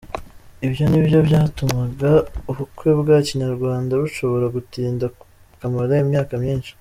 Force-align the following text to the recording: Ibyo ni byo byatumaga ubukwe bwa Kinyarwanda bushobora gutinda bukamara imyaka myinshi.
Ibyo 0.65 0.83
ni 0.87 0.99
byo 1.05 1.19
byatumaga 1.27 2.11
ubukwe 2.49 2.89
bwa 2.99 3.17
Kinyarwanda 3.27 3.93
bushobora 4.01 4.45
gutinda 4.55 5.03
bukamara 5.49 5.93
imyaka 6.05 6.33
myinshi. 6.43 6.69